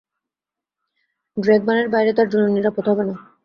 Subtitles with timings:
[1.37, 3.15] ড্রেগমারের বাইরে তার জন্য নিরাপদ হবে না।